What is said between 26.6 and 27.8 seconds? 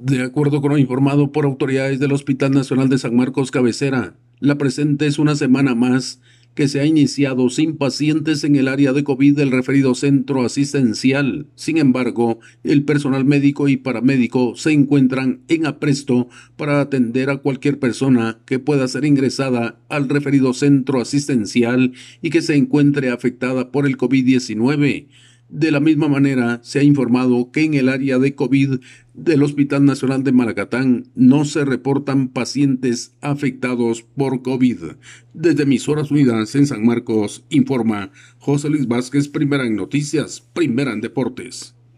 se ha informado que en